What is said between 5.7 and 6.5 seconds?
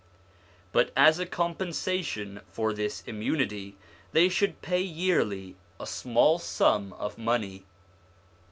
a small